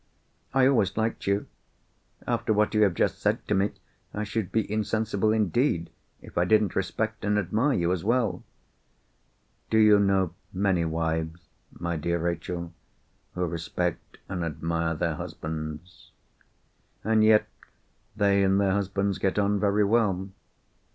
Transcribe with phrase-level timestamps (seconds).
[0.51, 1.45] I always liked you.
[2.25, 3.73] After what you have just said to me,
[4.15, 5.91] I should be insensible indeed
[6.23, 8.43] if I didn't respect and admire you as well."
[9.69, 12.73] "Do you know many wives, my dear Rachel,
[13.35, 16.09] who respect and admire their husbands?
[17.03, 17.45] And yet
[18.15, 20.31] they and their husbands get on very well.